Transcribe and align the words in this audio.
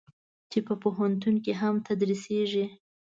چې 0.51 0.59
په 0.67 0.73
پوهنتون 0.81 1.35
کې 1.43 1.53
هم 1.61 1.75
تدریسېږي. 1.87 2.65